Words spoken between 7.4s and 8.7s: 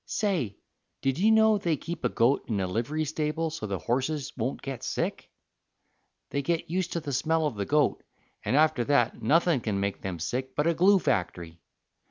of the goat, and